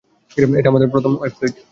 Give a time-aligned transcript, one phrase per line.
[0.59, 1.55] এটা আমার web fluid.